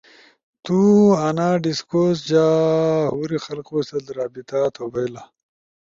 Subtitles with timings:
[0.63, 0.77] تو
[1.27, 2.47] انا ڈیسکورس جا
[3.13, 5.15] ہور خلقو ست رابطہ تو بھئیل